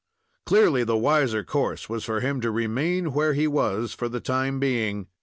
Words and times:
Clearly, 0.47 0.83
the 0.83 0.97
wiser 0.97 1.43
course 1.43 1.87
was 1.87 2.03
for 2.05 2.21
him 2.21 2.41
to 2.41 2.49
remain 2.49 3.13
where 3.13 3.33
he 3.35 3.45
was 3.45 3.93
for 3.93 4.09
the 4.09 4.19
time 4.19 4.59
being. 4.59 5.05